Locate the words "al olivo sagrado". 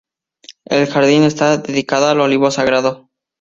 2.09-3.11